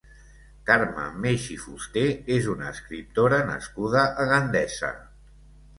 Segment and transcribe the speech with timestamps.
[0.69, 2.07] Carme Meix i Fuster
[2.39, 4.93] és una escriptora nascuda a Gandesa.